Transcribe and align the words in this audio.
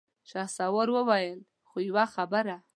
شهسوار 0.29 0.87
وويل: 0.95 1.39
خو 1.67 1.77
يوه 1.89 2.05
خبره! 2.15 2.57